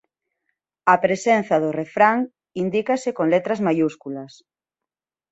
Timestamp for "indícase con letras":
2.63-3.59